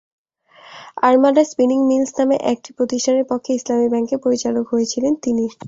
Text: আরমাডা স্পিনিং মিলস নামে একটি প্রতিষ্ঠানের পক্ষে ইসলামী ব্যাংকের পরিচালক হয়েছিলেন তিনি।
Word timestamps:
আরমাডা 1.01 1.43
স্পিনিং 1.43 1.79
মিলস 1.89 2.11
নামে 2.17 2.35
একটি 2.51 2.69
প্রতিষ্ঠানের 2.77 3.25
পক্ষে 3.31 3.51
ইসলামী 3.53 3.87
ব্যাংকের 3.89 4.19
পরিচালক 4.25 4.65
হয়েছিলেন 4.71 5.13
তিনি। 5.23 5.45